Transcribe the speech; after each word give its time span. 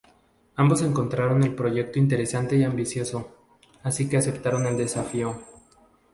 Ambos 0.55 0.81
encontraron 0.81 1.43
el 1.43 1.53
proyecto 1.53 1.99
interesante 1.99 2.55
y 2.57 2.63
ambicioso, 2.63 3.29
así 3.83 4.09
que 4.09 4.17
aceptaron 4.17 4.65
el 4.65 4.75
desafío. 4.75 5.37